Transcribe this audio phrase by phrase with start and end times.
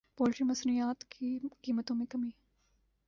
[0.17, 2.29] poultry مصنوعات کی قیمتوں میں کمی